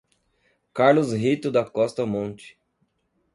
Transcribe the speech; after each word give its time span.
Carlos 0.73 1.13
Rito 1.13 1.51
da 1.51 1.63
Costa 1.63 2.07
Monte 2.07 2.57